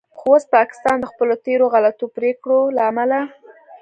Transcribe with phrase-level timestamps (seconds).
[0.17, 3.19] خو اوس پاکستان د خپلو تیرو غلطو پریکړو له امله